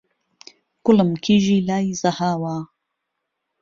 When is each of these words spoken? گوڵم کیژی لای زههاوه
گوڵم 0.85 1.11
کیژی 1.23 1.57
لای 1.67 1.87
زههاوه 2.01 2.55